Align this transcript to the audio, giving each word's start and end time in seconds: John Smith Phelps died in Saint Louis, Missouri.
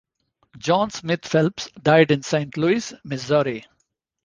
John 0.57 0.89
Smith 0.89 1.27
Phelps 1.27 1.69
died 1.79 2.09
in 2.09 2.23
Saint 2.23 2.57
Louis, 2.57 2.91
Missouri. 3.03 3.67